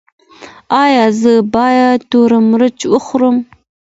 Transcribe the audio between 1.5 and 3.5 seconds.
باید تور مرچ وخورم؟